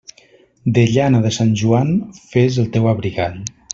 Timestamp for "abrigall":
2.95-3.37